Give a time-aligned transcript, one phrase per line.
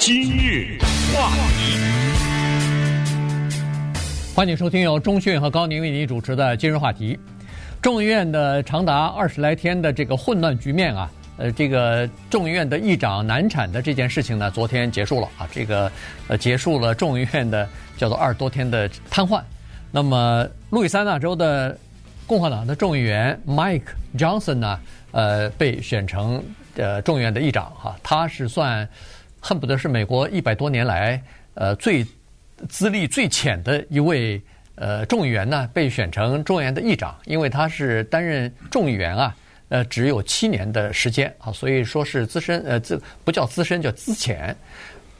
[0.00, 0.78] 今日
[1.14, 1.76] 话题，
[4.34, 7.20] 欢迎收听由中讯和高宁为您主持的今日话题。
[7.82, 15.92] 众议院的长达二十来天的这个混乱局面啊，呃，这个众议院的议长难产的这件事情呢，昨天结束了啊，这个
[16.28, 19.42] 呃结束了众议院的叫做二十多天的瘫痪。
[19.90, 21.76] 那么路易斯安那州的
[22.26, 23.82] 共和党的众议员 Mike
[24.16, 24.80] Johnson 呢，
[25.10, 26.42] 呃，被选成
[26.76, 28.88] 呃众议院的议长哈，他是算。
[29.40, 31.20] 恨不得是美国一百多年来，
[31.54, 32.06] 呃，最
[32.68, 34.40] 资历最浅的一位
[34.74, 39.34] 呃众议员呢，被选成众议院的议长，因为他是担任众议员啊，
[39.70, 44.54] 呃，只有七年的时间啊，所以说是资深，呃，这不叫资深，叫资浅。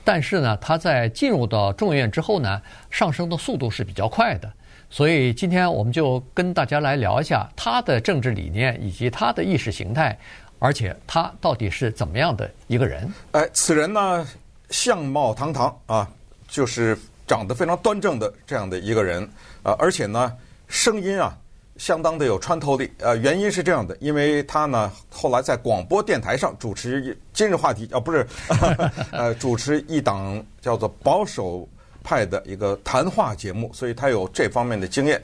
[0.05, 4.53] 但是呢，他在进入到众议院之后呢，上升的速度是比较快的。
[4.89, 10.19] 所以今天我们就跟大家来聊一下他的政治理念以及他的意识形态。
[10.61, 13.11] 而且他到底是怎么样的一个人？
[13.33, 14.29] 哎，此人呢，
[14.69, 16.07] 相貌堂堂啊，
[16.47, 16.97] 就是
[17.27, 19.27] 长得非常端正的这样的一个人
[19.63, 20.31] 啊，而且呢，
[20.69, 21.35] 声音啊，
[21.79, 22.93] 相当的有穿透力。
[22.99, 28.27] 呃，原因是这样的，因为他呢，后来在广播电台上主持今日话题啊，不是，
[29.13, 31.67] 呃，主持一档叫做保守
[32.05, 35.23] 派的一个谈话节目，所以他有这方面的经验，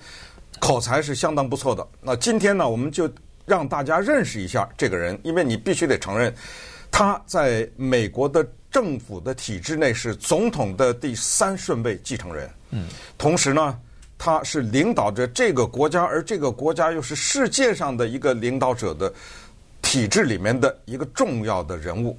[0.58, 1.86] 口才是相当不错的。
[2.00, 3.06] 那今天呢，我们就。
[3.46, 6.34] 让大家认识一下这个人，因为你必须得承认，
[6.90, 12.50] 他在美国的政府的体制内是总统的第三顺位继承人。
[12.70, 13.78] 嗯，同时呢，
[14.18, 19.10] 他是领导着这个国家，而这个国家又是世界上的一个领导者的
[19.80, 22.18] 体制里面的一个重要的人物。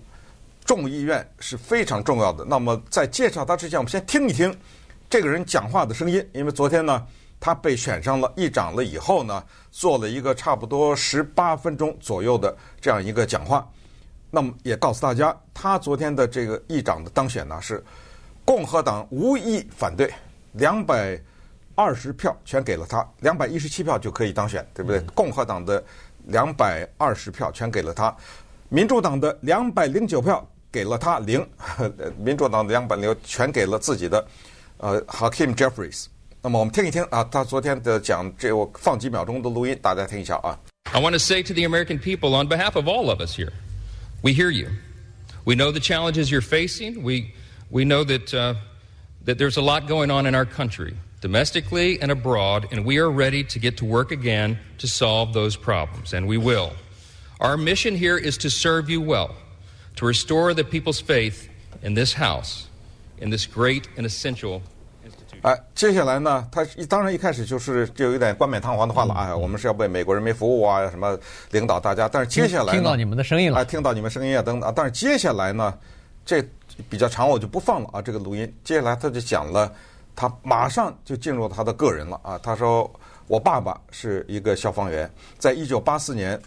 [0.63, 2.45] 众议院是非常重要的。
[2.45, 4.55] 那么在介绍他之前，我们先听一听
[5.09, 7.05] 这个人讲话的声音，因为昨天呢。
[7.39, 13.67] 他被选上了议长了以后呢，做了一个差不多十八分钟左右的这样一个讲话。
[14.29, 17.83] 那么也告诉大家，他昨天的这个议长的当选呢，是
[18.43, 20.13] 共和党无一反对，
[20.53, 21.17] 两百
[21.75, 24.99] 二十票全给了他，两百一十七票就可以当选，对不对？
[25.15, 25.81] 共和党的
[26.25, 28.13] 两百二十票全给了他，
[28.67, 31.47] 民主党的两百零九票给了他零，
[32.19, 34.27] 民主党的两百零全给了自己的
[34.77, 36.07] 呃 Hakeem Jeffries。
[36.46, 40.58] 那么我们听一听啊，他昨天的讲，这我放几秒钟的录音，大家听一下啊。
[40.92, 43.52] I want to say to the American people, on behalf of all of us here,
[44.22, 44.68] we hear you.
[45.44, 47.02] We know the challenges you're facing.
[47.02, 47.32] We
[47.70, 48.54] we know that uh,
[49.24, 53.10] that there's a lot going on in our country, domestically and abroad, and we are
[53.10, 56.72] ready to get to work again to solve those problems, and we will.
[57.40, 59.34] Our mission here is to serve you well,
[59.96, 61.48] to restore the people's faith
[61.82, 62.68] in this house,
[63.18, 64.62] in this great and essential.
[65.47, 71.17] 哎，接下来呢，他当然一开始就是就有点冠冕堂皇的话了哎，我们是要为美国人民服务啊，什么
[71.51, 72.09] 领导大家。
[72.09, 74.73] 但是接下来听到你们的声音了，哎，听到你们声音啊等等。
[74.75, 75.73] 但是接下来呢，
[76.25, 76.43] 这
[76.89, 78.53] 比较长，我就不放了啊，这个录音。
[78.65, 79.71] 接下来他就讲了，
[80.17, 82.37] 他马上就进入他的个人了啊。
[82.43, 82.91] 他说，
[83.27, 86.37] 我爸爸是一个消防员，在一九八四年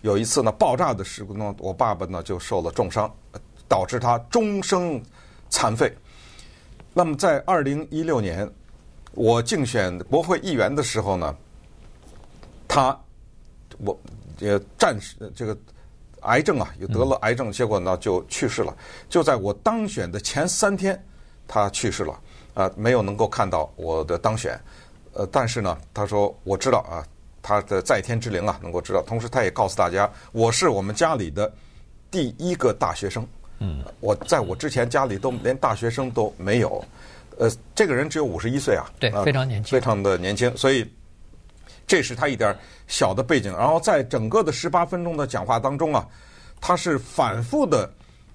[0.00, 3.08] 有一次呢爆炸的事故中，我爸爸呢就受了重伤，
[3.68, 5.00] 导致他终生
[5.48, 5.96] 残废。
[6.94, 8.50] 那么在二零一六年，
[9.12, 11.36] 我竞选国会议员的时候呢，
[12.66, 12.98] 他
[13.78, 13.96] 我
[14.38, 15.56] 也战胜这个
[16.22, 18.76] 癌症啊，又得了癌症，结果呢就去世了。
[19.08, 21.00] 就在我当选的前三天，
[21.46, 22.18] 他去世了
[22.54, 24.58] 啊、没有能够看到我的当选。
[25.12, 27.06] 呃，但是呢，他说我知道啊，
[27.40, 29.00] 他的在天之灵啊能够知道。
[29.06, 31.52] 同时，他也告诉大家，我是我们家里的
[32.10, 33.24] 第一个大学生。
[33.60, 36.84] 嗯，我在我之前家里都连大学生都没有，
[37.38, 40.88] 呃，这个人只有五十一岁啊，对，非常年轻，非常的年轻，所以
[41.86, 43.52] 这是他一点小的背景。
[43.56, 46.06] 然后在整个的十八分钟的讲话当中啊，
[46.60, 47.90] 他是反复的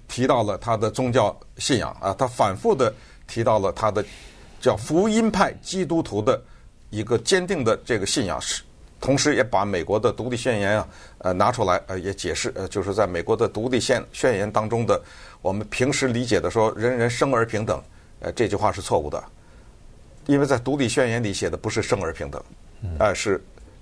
[0.08, 2.92] 提到了他的宗教信仰啊，他反复的
[3.26, 4.04] 提到了他的
[4.60, 6.42] 叫福音派基督徒的
[6.90, 8.62] 一个坚定的这个信仰是。
[9.04, 10.88] 同时也把美国的独立宣言啊，
[11.18, 14.98] 呃拿出来，呃也解释，呃就是在美国的独立宣宣言当中的，
[15.42, 17.82] 我们平时理解的说人人生而平等，
[18.20, 19.22] 呃这句话是错误的，
[20.24, 22.42] 因为在独立宣言里写的不是生而平等，
[22.98, 23.38] 呃是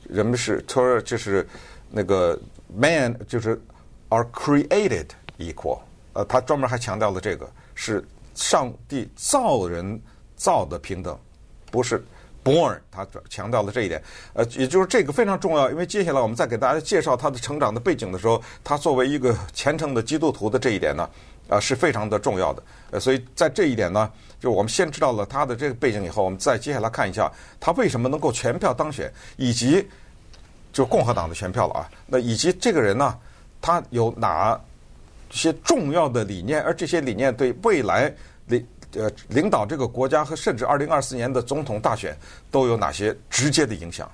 [0.08, 1.46] 人们是他说就是
[1.88, 2.36] 那个
[2.74, 3.62] man 就是
[4.08, 5.06] are created
[5.38, 5.78] equal，
[6.14, 8.04] 呃他专门还强调了这个是
[8.34, 10.02] 上帝造人
[10.34, 11.16] 造的平等，
[11.70, 12.04] 不是。
[12.44, 14.02] Born，他强调了这一点，
[14.32, 21.04] 呃，也就是这个非常重要，因为接下来我们再给大家介绍他的成长的背景的时候，他作为一个虔诚的基督徒的这一点呢，
[21.48, 22.62] 啊、呃，是非常的重要的。
[22.90, 24.10] 呃，所以在这一点呢，
[24.40, 27.30] 就我们先知道了他的这个背景以后，我们再接下来看一下
[27.60, 29.86] 他为什么能够全票当选，以及
[30.72, 33.16] 就共和党的全票了啊，那以及这个人呢，
[33.60, 34.60] 他有哪
[35.30, 38.12] 些重要的理念，而这些理念对未来
[38.94, 42.16] 呃领导这个国家和甚至二零二四年的总统大选
[42.50, 44.10] 都有哪些直接的影响？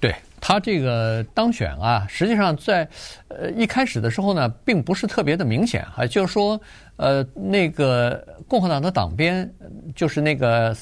[0.00, 2.88] 对他这个当选啊，实际上在
[3.28, 6.60] 呃一开始的时候呢，并不是特别的明显啊，就是说
[6.96, 9.50] 呃那个共和党的党鞭
[9.94, 10.76] 就是那个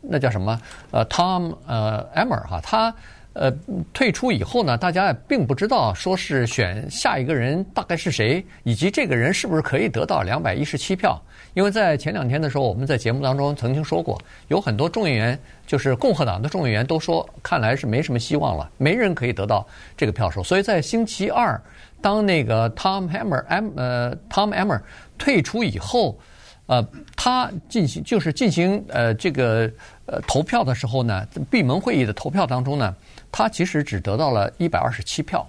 [0.00, 0.60] 那叫什么
[0.90, 2.94] 呃 Tom 呃 Emmer 哈他。
[3.34, 3.50] 呃，
[3.94, 11.18] 退出以后呢，大家并不知道说是选下一个人大概是谁，以及这个人是不是可以得到两百一十七票。
[11.54, 19.66] 因为在前两天的时候，我们在节目当中曾经说过，有很多众议员，就是共和党的众议员都说，看来是没什么希望了，没人可以得到
[19.96, 20.42] 这个票数。
[20.42, 21.60] 所以在星期二，
[22.00, 24.80] 当那个 Tom Emmer M 呃 Tom Emmer
[25.18, 26.18] 退出以后，
[26.66, 29.70] 呃，他进行就是进行呃这个
[30.06, 32.94] 呃投票的时候呢，闭门会议的投票当中呢。
[33.34, 35.46] 他其实只得到了一百二十七票，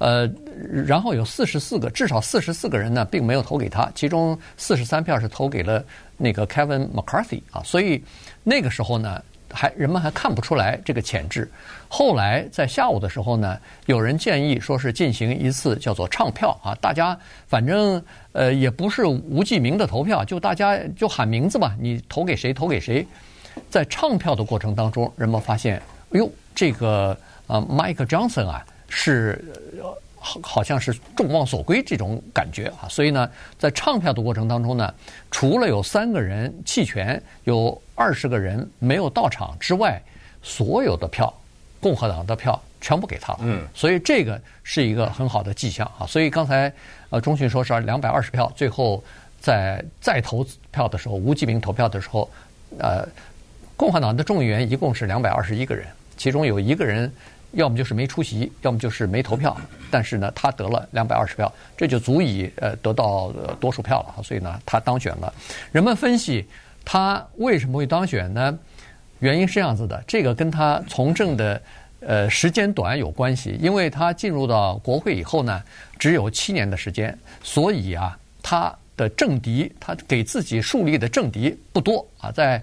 [0.00, 0.26] 呃，
[0.86, 5.84] 然后有四十四个，至少四十四个人呢，并没有投给他，其中四十三票是投给了
[6.16, 8.02] 那个 Kevin McCarthy 啊，所以
[8.42, 11.46] 那个时候呢，还人们还看不出来这个潜质。
[11.86, 17.14] 后来在下午的时候呢，有人建议说是进行一次叫做唱票啊，大家
[17.46, 18.02] 反正
[18.32, 23.06] 呃也不是无记名的投票，就大家就喊名字吧，你投给谁投给谁，
[23.68, 25.76] 在唱票的过程当中，人们发现，
[26.12, 26.30] 哎呦。
[26.52, 27.16] 这个
[27.46, 29.42] 呃，Mike Johnson 啊，是
[30.22, 33.26] 好好像是众望所归这种感觉啊，所以呢，
[33.58, 34.94] 在唱票的过程当中呢，
[35.30, 39.98] 除了有三个人弃权，有二十个人没有到场之外，
[40.42, 41.32] 所有的票，
[41.80, 43.38] 共和党的票全部给他了。
[43.44, 46.04] 嗯，所以这个是一个很好的迹象啊。
[46.06, 46.70] 所以刚才
[47.08, 49.02] 呃，中讯说是两百二十票，最后
[49.40, 52.30] 在再投票的时候，无记名投票的时候，
[52.78, 53.08] 呃，
[53.74, 55.86] 共和党的众议员一共是两百二十一个人。
[56.18, 57.10] 其中有一个人，
[57.52, 59.56] 要么就是没出席，要么就是没投票。
[59.90, 64.22] 但是呢，他得了两百二十票，这就足以呃得到多数票了。
[64.22, 65.32] 所以呢，他当选了。
[65.72, 66.46] 人们分析
[66.84, 68.58] 他为什么会当选呢？
[69.18, 71.60] 原因是这样子的，这个跟他从政的
[72.00, 73.58] 呃时间短有关系。
[73.60, 75.62] 因为他进入到国会以后呢，
[75.98, 82.62] 只有七年的时间，所以啊，他的政敌，他给自己树立的政敌不多啊，在。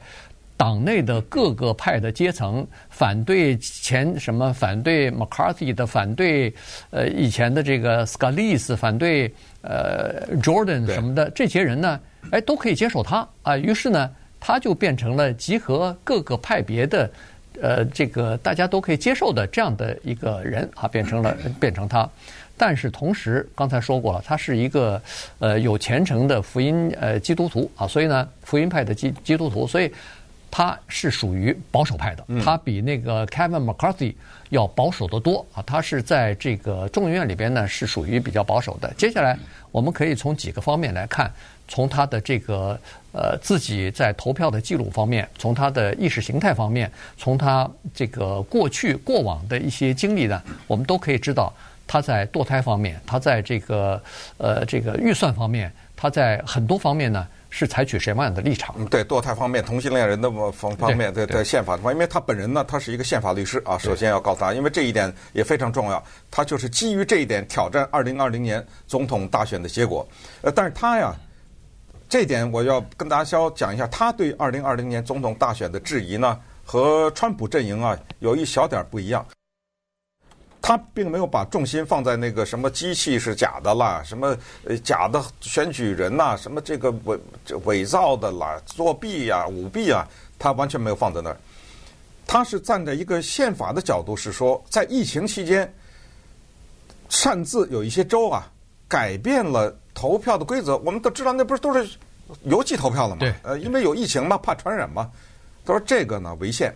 [0.58, 6.52] 党内的各个派的阶层反对前什么反对 McCarthy 的反对
[6.90, 9.32] 呃以前的这个 Scalise 反对
[9.62, 12.00] 呃 Jordan 什么的这些人呢，
[12.32, 14.10] 哎都可以接受他啊，于是呢
[14.40, 17.08] 他就变成了集合各个派别的
[17.62, 22.10] 呃这个大家都可以接受的这样的一个人啊，变成了变成他，
[22.58, 25.00] 但是同时刚才说过了，他是一个
[25.38, 29.92] 呃有虔诚的福音呃基督徒啊，所以呢福音派的基基督徒，所以。
[30.50, 34.16] 他是属于保守派的，他比那个 Kevin McCarthy
[34.50, 35.62] 要保守得多啊。
[35.68, 38.92] 他是在这个众议院里边呢，是属于比较保守的。
[38.98, 39.38] 接下来
[39.72, 41.32] 我们可以从几个方面来看，
[41.68, 42.80] 从他的这个
[43.12, 51.54] 呃自己在投票的记录方面，从他的意识形态方面，从他这个过去过往的一些经历呢，我们都可以知道
[51.86, 54.02] 他在堕胎方面，他在这个
[54.38, 57.28] 呃这个预算方面，他在很多方面呢。
[57.50, 58.76] 是采取什么样的立场？
[58.78, 63.78] 嗯，对，堕胎方面、同性恋人的方方面，对对，宪法的方面，因为他本人呢，他是一个宪法律师啊。
[63.78, 70.08] 首先要告诉他，因为这一点也非常重要，他就是基于这一点挑战二零二零年总统大选的结果。
[70.42, 71.16] 呃，但是他呀，
[72.10, 79.26] 这点我要跟大家稍讲一下，他对二零二零年总统大选的质疑呢，和川普阵营啊有一小点不一样。
[80.62, 84.36] 他并没有把重心放在那个什么机器是假的啦，什么
[84.66, 87.18] 呃假的选举人呐，什么这个伪
[87.64, 90.06] 伪造的啦，作弊呀、舞弊啊，
[90.38, 91.38] 他完全没有放在那儿。
[92.26, 95.74] 他是站在一个宪法的角度，是说在疫情期间，
[97.08, 98.52] 擅自有一些州啊
[98.90, 100.76] 改变了投票的规则。
[100.80, 101.88] 我们都知道，那不是都是
[102.44, 103.26] 邮寄投票了吗？
[103.44, 105.10] 呃，因为有疫情嘛，怕传染嘛。
[105.64, 106.76] 他说这个呢违宪，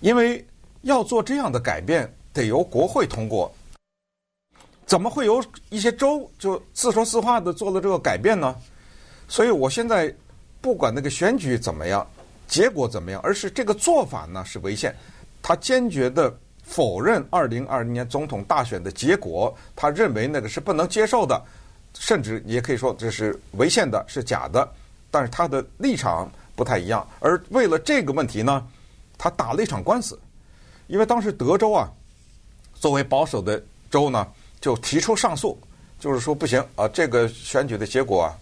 [0.00, 0.46] 因为
[0.82, 2.10] 要做这样的改变。
[2.38, 3.52] 得由国会通过，
[4.86, 8.54] 怎么会有一些州就自说自话的做了这个改变呢？
[9.26, 10.14] 所以我现在
[10.60, 12.06] 不管那个选举怎么样，
[12.46, 14.94] 结果怎么样，而是这个做法呢是违宪。
[15.42, 21.42] 他坚决的否认二零二零年总统大选的结果，他认为那个是不能接受的，
[21.94, 24.72] 甚至也可以说这是违宪的，是假的。
[25.10, 28.64] 但是他的立场不太一样，而为了这个问题呢，
[29.18, 30.18] 他打了一场官司，
[30.86, 31.92] 因为当时德州啊。
[32.80, 34.26] 作为保守的州呢，
[34.60, 35.58] 就提出上诉，
[35.98, 38.38] 就是说不行啊，这个选举的结果啊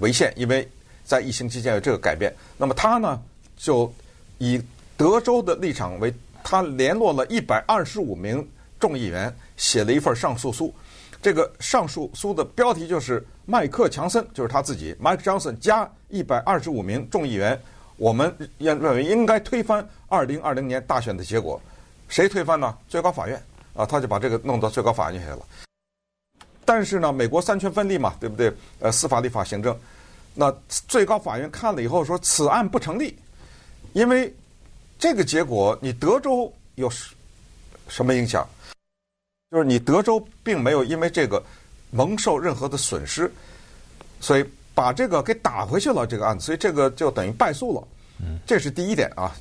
[0.00, 0.68] 违宪，因为
[1.04, 2.34] 在疫情期间有这个改变。
[2.56, 3.20] 那么他呢，
[3.56, 3.92] 就
[4.38, 4.62] 以
[4.96, 6.12] 德州的立场为，
[6.44, 8.46] 他联络了一百二十五名
[8.78, 10.74] 众议员，写了一份上诉书，
[11.22, 17.58] 这个上诉书的标题就是麦克强森，就是他自己，Mike Johnson 加一百二十五名众议员，
[17.96, 21.60] 我们认认为应该推翻二零二零年大选的结果。
[22.08, 22.76] 谁推翻呢？
[22.88, 23.42] 最高法院
[23.74, 25.40] 啊，他就把这个弄到最高法院去了。
[26.64, 28.52] 但是呢，美国三权分立嘛，对不对？
[28.80, 29.76] 呃，司法、立法、行政。
[30.34, 33.18] 那最高法院看了以后说，此案不成立，
[33.92, 34.32] 因为
[34.98, 36.90] 这个结果你德州有
[37.88, 38.48] 什么影响？
[39.50, 41.42] 就是你德州并没有因为这个
[41.90, 43.30] 蒙受任何的损失，
[44.20, 47.86] 所以把这个给打回去了这个案子，所以这个就等于败诉了。
[48.46, 49.34] 这是第一点啊。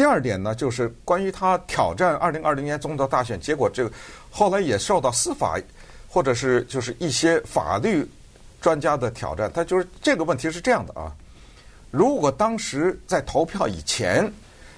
[0.00, 3.92] 第二点呢，就是关于他挑战二零二零年总统大选结果，这个
[4.30, 5.60] 后来也受到司法
[6.08, 8.10] 或者是就是一些法律
[8.62, 9.52] 专家的挑战。
[9.52, 11.12] 他就是这个问题是这样的啊，
[11.90, 14.26] 如果当时在投票以前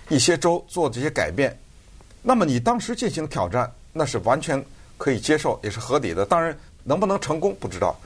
[0.08, 1.56] 一些州做这些改变，
[2.20, 4.60] 那么你当时进行挑战，那是完全
[4.98, 6.26] 可以接受，也是合理的。
[6.26, 6.52] 当然
[6.82, 7.96] 能不能成功不知道，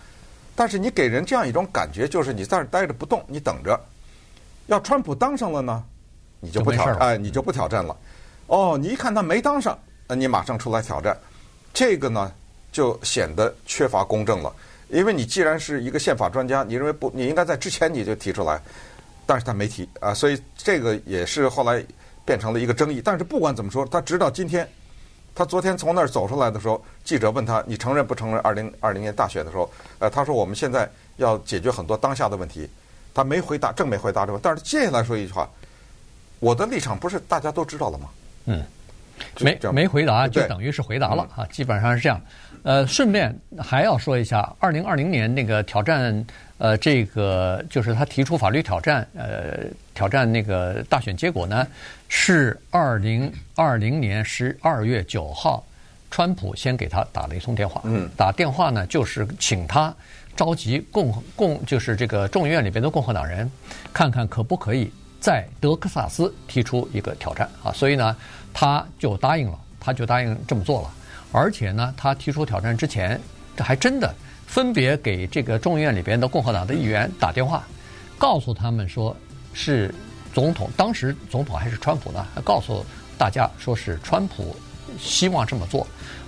[0.55, 3.81] 但是你给人这样一种感觉，就是你在这儿待着不动，你等着，
[4.67, 5.83] 要川普当上了呢？
[6.41, 7.97] 你就不挑战，哎，你就不挑战了。
[8.47, 11.17] 哦，你一看他没当上，那你马上出来挑战，
[11.75, 12.33] 这个呢
[12.71, 14.53] 就显得缺乏公正了。
[14.89, 18.61] 因为你既然是一个宪法专家，你认为不，你应该在之前你就提出来，
[19.27, 21.85] 但是他没提啊，所以这个也是后来
[22.25, 23.03] 变成了一个争议。
[23.05, 24.69] 但是不管怎么说，他直到今天，
[25.35, 32.71] 他昨天从那儿走出来的时候，记者问他，你承认不承认二零二零年大选的时候，呃，他说我们现在要解决很多当下的问题，
[33.13, 35.51] 他没回答，正没回答这个，但是接下来说一句话。
[36.39, 38.09] 我的立场不是大家都知道了吗？
[38.47, 38.63] 嗯，
[39.41, 42.21] 没没回答就等于是回答了啊，基本上是这样。
[42.63, 46.27] 呃，顺便还要说一下，二零二零年那个挑战，
[46.59, 51.65] 呃，这个就是他提出法律挑战，呃，挑战那个大选结果呢，
[52.09, 55.65] 是二零二零年十二月九号，
[56.11, 59.95] 川普先给他打了一通电话，嗯，打电话呢就是请他
[60.35, 63.49] 召集共共就是这个众议院里边的共和党人，
[63.93, 64.91] 看看可不可以。
[65.27, 68.17] 在德克萨斯提出一个挑战啊，所以呢，
[68.55, 70.91] 他就答应了，他就答应这么做了。
[71.33, 73.21] 而且呢，他提出挑战之前，
[73.57, 74.15] 这还真的
[74.47, 77.67] 分别给这个众议院里边的共和党的议员打电话，
[78.17, 79.17] 告诉他们说
[79.53, 79.93] 是
[80.33, 82.87] 总统，当时总统还是川普呢，还告诉
[83.19, 84.55] 大家说是川普
[84.97, 85.85] 希望这么做，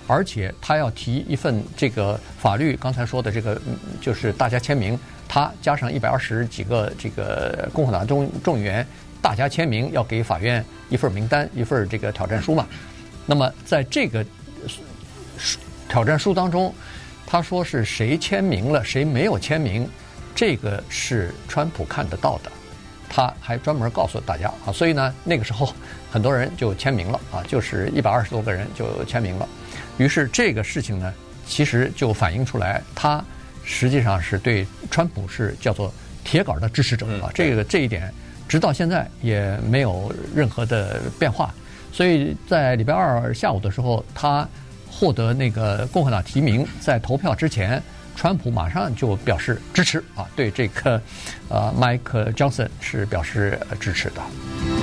[0.07, 3.61] 而且他要提一份这个法律，刚才说的这个
[4.01, 4.99] 就是大家签名。
[5.29, 8.85] 他加上一百二十几个这个共和党众众议员，
[9.21, 12.67] 大家签名要给法院一份名单，一份这个挑战书嘛。
[13.27, 14.25] 那么在这个
[15.87, 16.73] 挑战书当中，
[17.27, 19.87] 他说是谁签名了，谁没有签名，
[20.33, 22.51] 这个是川普看得到的。
[23.07, 25.71] 他还专门告诉大家啊，所以呢，那个时候
[26.11, 29.47] 很多人就签名了啊，就是一百二十多个人就签名了。
[29.99, 31.13] 于是这个事情呢，
[31.45, 33.23] 其实就反映出来他。
[33.71, 38.11] 实际上是对川普是叫做铁杆的支持者啊，这个这一点
[38.47, 41.53] 直到现在也没有任何的变化。
[41.93, 44.47] 所以在礼拜二下午的时候，他
[44.89, 47.81] 获得那个共和党提名，在投票之前，
[48.15, 50.99] 川普马上就表示支持啊，对这个
[51.47, 54.78] 呃麦克强森是表示支持的。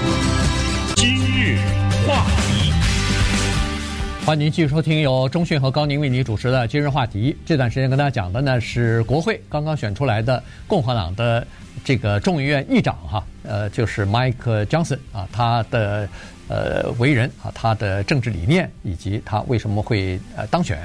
[4.26, 7.36] 欢迎您继续收听由中讯和高宁为您主持的今日话题。
[7.46, 11.46] 这段时间跟大家讲的呢是国会刚刚选出来的共和党的
[11.84, 16.08] 这个众议院议长哈，呃，就是 Mike Johnson 啊，他的
[16.48, 20.76] 呃为人啊，他的政治理念以及他为什么会呃当选。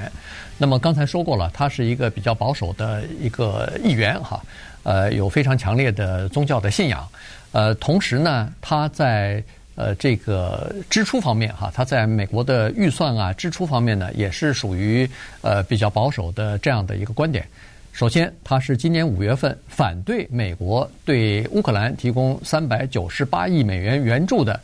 [0.56, 4.40] 那么刚才说过了，他是一个比较保守的一个议员哈，
[4.84, 7.04] 呃，有非常强烈的宗教的信仰，
[7.50, 9.42] 呃，同时呢，他在。
[9.82, 15.08] 呃，这个支出方面哈，他在美国的预算啊支出方面呢，也是属于
[15.40, 17.44] 呃比较保守的这样的一个观点。
[17.90, 24.60] 首先，他是今年五月份反对美国对乌克兰提供三百九十八亿美元援助的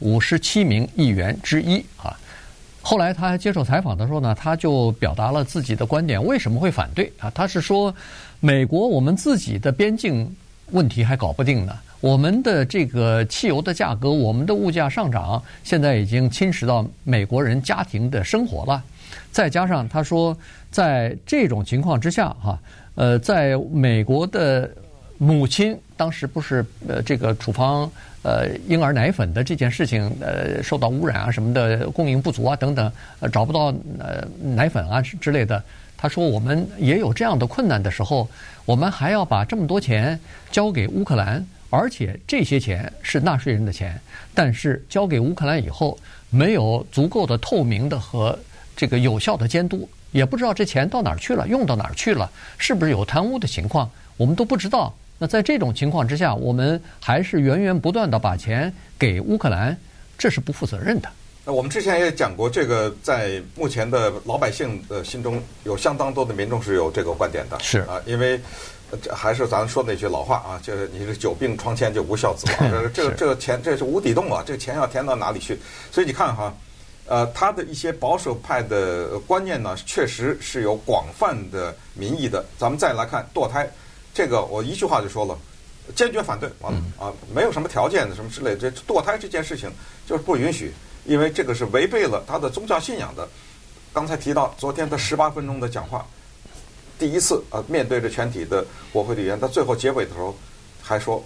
[0.00, 2.14] 五十七名议员之一啊。
[2.82, 7.30] 后来他接受采访的时候呢，他就表达了自己的观点，为什么会反对啊？
[7.34, 7.94] 他是说，
[8.40, 10.36] 美国我们自己的边境
[10.72, 11.78] 问题还搞不定呢。
[12.00, 18.82] 我们的这个汽油的价格，我们的物价上涨，现在已经侵蚀到美国人家庭的生活了。
[19.30, 20.36] 再加上他说，
[20.70, 22.58] 在这种情况之下，哈，
[22.94, 24.70] 呃，在美国的
[25.18, 27.90] 母亲当时不是呃这个处方
[28.22, 32.90] 呃婴儿奶粉的这件事情呃受到污染啊什么的供应不足啊等等，
[33.30, 33.66] 找不到
[33.98, 35.62] 呃奶粉啊之类的。
[35.98, 38.26] 他说我们也有这样的困难的时候，
[38.64, 40.18] 我们还要把这么多钱
[40.50, 41.44] 交给乌克兰。
[41.70, 43.98] 而且这些钱是纳税人的钱，
[44.34, 45.96] 但是交给乌克兰以后，
[46.28, 48.38] 没有足够的透明的和
[48.76, 54.92] 这个有效的监督，也不知道这钱到哪儿去了，用到哪儿去了，是不是有贪污的情况，我们都不知道。
[55.18, 59.76] 那在这种情况之下，我们还是源源不断地把钱给乌克兰，
[60.18, 61.08] 这是不负责任的。
[61.44, 67.58] 那我们之前也讲过，这个在目前的老百姓的心中，有相当多的民众是有这个观点的。
[67.60, 68.40] 是啊，因为
[69.02, 75.58] 这还是咱说那句老话啊，就是你这久病床前就无孝子啊， 这个这个这个钱这是无底洞啊，这个钱要填到哪里去？
[75.90, 76.52] 所以你看哈，
[77.06, 82.44] 呃，他的一些保守派的观念呢，确实是有广泛的民意的。
[82.58, 83.70] 咱们再来看堕胎，
[84.12, 85.38] 这个我一句话就说了，
[85.94, 89.70] 坚决反对，完了啊，没有什么条件的什么之类，这堕胎这件事情
[90.06, 90.72] 就是不允许。
[91.06, 93.26] 因为这个是违背了他的宗教信仰的。
[93.90, 96.06] 刚才提到昨天的十八分钟的讲话，
[97.00, 100.36] 第一次啊面对着全体的国会议员，他最后结尾的时候
[100.80, 101.24] 还说：“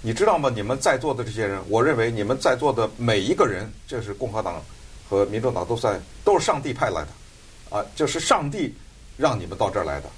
[0.00, 0.50] 你知道吗？
[0.54, 4.62] 你们在座的这些人，我认为你们在座的每一个人，这是共和党
[5.10, 8.72] 和民主党都算都是上帝派来的，啊，就是上帝
[9.18, 10.08] 让你们到这儿来的，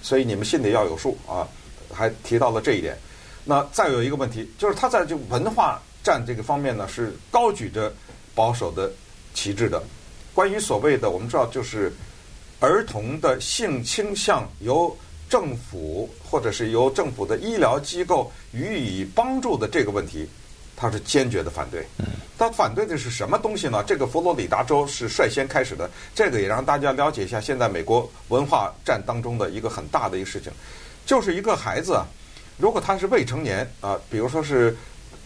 [0.00, 1.46] 所以你们心里要有数啊。”
[1.92, 2.96] 还提到了这一点。
[3.44, 7.92] 那再有一个问题，就是他在这文化战这个方面呢，是高举着。
[8.34, 8.88] 保守的
[9.34, 9.82] 旗帜的，
[10.32, 11.92] 关于所谓的我们知道就是
[12.60, 14.96] 儿童的性倾向由
[15.28, 20.28] 政府或者是由政府的医疗机构予以帮助的这个问题，
[20.76, 21.86] 他是坚决的反对。
[22.38, 23.82] 他反对的是什么东西呢？
[23.86, 30.52] 这个佛罗里达州是率先开始的，这个也让大家了解一下现在美国文化战当中的一个很大的一个事情，
[31.04, 32.00] 就是一个孩子，
[32.56, 34.76] 如果他是未成年啊，比如说是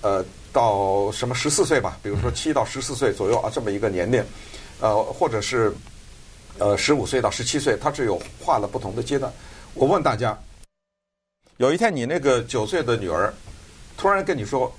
[0.00, 0.24] 呃。
[0.54, 4.22] 到什么十四岁吧，比如说七到十四岁左右啊，这么一个年龄，
[4.80, 5.72] 呃，或者是
[6.58, 9.32] 呃十五岁到十七岁，他是有划了不同的阶段。
[9.74, 10.38] 我问大家，
[11.56, 13.32] 有一天你那个九岁的女儿
[13.96, 14.72] 突然跟你说：“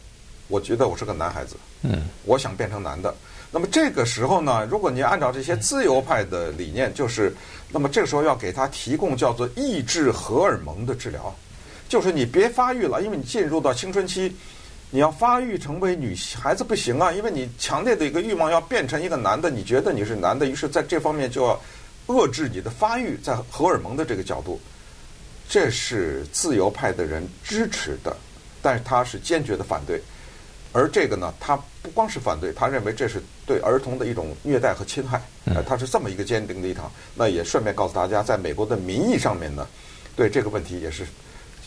[0.47, 3.13] 我觉得我是个男孩子，嗯，我想变成男的。”
[3.51, 7.31] 那么这个时候呢，如果你按照这些自由派的理念，就是
[7.69, 11.35] 那么这个时候要给他提供叫做抑制荷尔蒙的治疗，
[11.87, 14.35] 就是你别发育了，因为你进入到青春期。
[14.93, 21.59] 你要发育成为女孩子不行啊，因为你强烈的一个欲望要变成一个男的，你觉得你是男的，于是在这方面就要
[22.05, 24.61] 遏制你的发育，在荷尔蒙的这个角度，
[25.49, 28.15] 这是自由派的人支持的，
[28.61, 29.99] 但是他是坚决的反对。
[30.73, 36.91] 而这个呢，他不光是反对，他认为这是对儿童的一种虐待和侵害，呃，他是这么一个坚定的立场。
[37.15, 39.67] 那也顺便告诉大家，在美国的民意上面呢，
[40.15, 41.03] 对这个问题也是。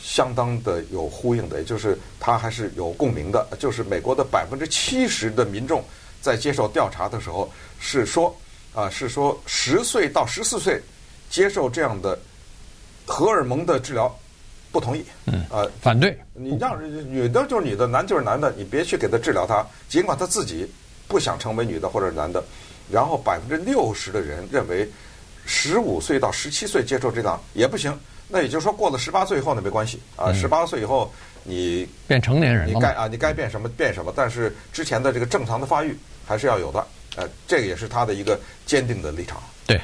[0.07, 3.45] 相当的有呼应的，也就是它还是有共鸣的。
[3.59, 5.83] 就是美国的百分之七十的民众
[6.23, 8.33] 在接受调查的时候是说，
[8.73, 10.81] 啊，是说十岁到十四岁
[11.29, 12.17] 接受这样的
[13.05, 14.17] 荷尔蒙的治疗
[14.71, 16.17] 不同意，嗯，啊，反对。
[16.35, 20.71] 你让女的就是女的，男就是男的，你别去给他治疗他，尽管他自己
[21.09, 22.43] 不想成为女的或者男的。
[22.89, 24.89] 然后百分之六十的人认为
[25.45, 27.93] 十五岁到十七岁接受这样也不行。
[28.29, 30.33] 那也就是说，过了十八岁以后呢，没关系啊。
[30.33, 31.13] 十八岁以后，
[31.45, 34.13] 你变成年人了，你该啊，你该变什么变什么。
[34.17, 36.87] 但是之前的这个正常的发育还是要有的。
[37.17, 39.43] 呃，这个也是他的一个坚定的立场。
[39.67, 39.81] 对。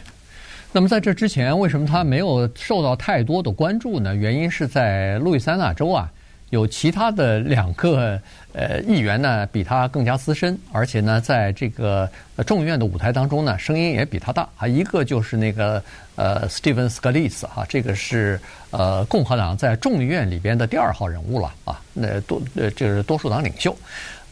[0.72, 4.14] 那么在这之前，为什么他没有受到太多的关注呢？
[4.14, 6.10] 原因是在路易斯安那州啊。
[6.52, 8.20] 有其他的两个
[8.52, 12.06] 呃议员呢，比他更加资深，而且呢，在这个
[12.46, 14.68] 众议院的舞台当中呢，声音也比他大啊。
[14.68, 15.82] 一个就是那个
[16.14, 18.38] 呃，Stephen Scalise 哈，这个是
[18.70, 21.80] 呃共和党在众议院里边的第二号人物了啊。
[21.94, 23.74] 那多呃就是多数党领袖，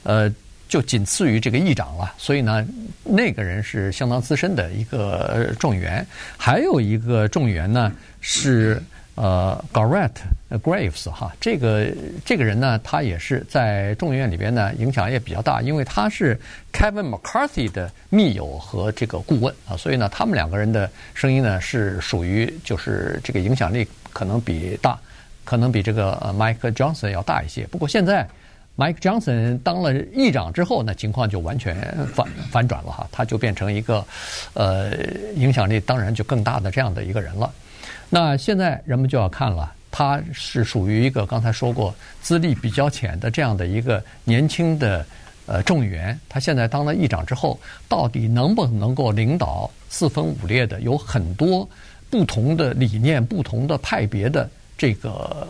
[0.03, 0.31] 呃，
[0.69, 2.13] 就仅次于这个议长了。
[2.19, 2.63] 所以呢，
[3.03, 6.07] 那个人是相当资深的一个众议员。
[6.37, 8.79] 还有一个众议员呢是。
[9.21, 10.13] 呃，Garrett
[10.49, 11.93] Graves 哈，这个
[12.25, 16.41] 这个人呢，他也是在众议院里边呢，影响也比较大，因为他是
[16.73, 24.99] Kevin McCarthy 的密友和这个顾问啊，所以呢，他们两个人的声音呢是属于就是这个影响力可能比大，
[25.45, 27.67] 可能比这个 Mike Johnson 要大一些。
[27.67, 28.27] 不过现在
[28.79, 31.77] Mike Johnson 当了议长之后呢，情况就完全
[32.15, 34.03] 反反转了哈，他就变成一个
[34.55, 34.97] 呃
[35.35, 37.53] 影响力当然就更大的这样的一个人了。
[38.13, 45.07] 那现在人们就要看了，他是属于一个刚才说过资历比较浅的这样的一个年轻的
[45.47, 46.19] 呃众议员。
[46.29, 47.57] 他现在当了议长之后，
[47.89, 51.69] 到底能不能够领导四分五裂的有很多
[52.11, 55.47] 不同的理念、不同的派别的这个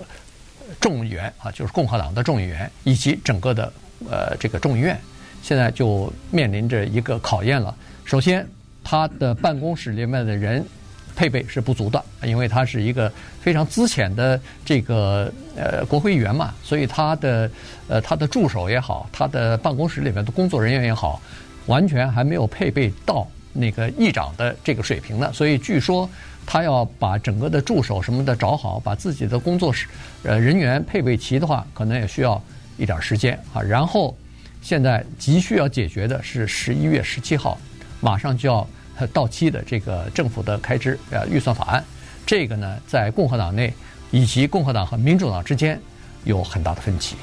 [0.78, 3.72] 众议员啊，就是共和党的众议员以及整个的
[4.10, 5.00] 呃这个众议院，
[5.42, 7.74] 现在就面临着一个考验了。
[8.04, 8.46] 首先，
[8.84, 10.62] 他的办公室里面的人。
[11.16, 17.50] 配备是不足的，因为他是一个非常资浅的这个呃国会议员嘛，所以他的
[17.88, 21.20] 呃他的助手也好，他的办公室里面的工作人员也好，
[21.66, 26.08] 完全还没有配备到那个议长的这个水平呢，所以据说
[26.46, 29.86] 他要把整个的助手什么的找好，把自己的工作室
[30.22, 32.42] 呃人员配备齐的话，可能也需要
[32.78, 33.60] 一点时间啊。
[33.60, 34.16] 然后
[34.62, 37.58] 现在急需要解决的是十一月十七号
[38.00, 38.66] 马上就要
[39.12, 41.84] 到期的这个政府的开支呃预算法案，
[42.26, 43.72] 这个呢在共和党内
[44.10, 45.80] 以及共和党和民主党之间
[46.24, 47.16] 有很大的分歧。